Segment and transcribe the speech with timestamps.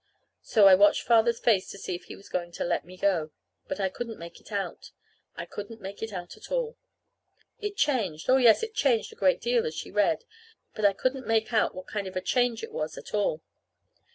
[0.41, 3.29] So I watched Father's face to see if he was going to let me go.
[3.67, 4.89] But I couldn't make out.
[5.35, 6.75] I couldn't make out at all.
[7.59, 10.23] It changed oh, yes, it changed a great deal as she read;
[10.73, 13.43] but I couldn't make out what kind of a change it was at all.